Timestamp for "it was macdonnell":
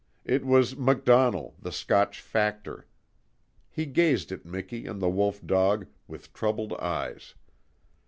0.25-1.53